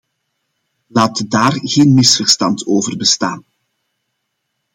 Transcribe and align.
Laat 0.87 1.31
daar 1.31 1.51
geen 1.61 1.93
misverstand 1.93 2.65
over 2.65 2.97
bestaan. 2.97 3.45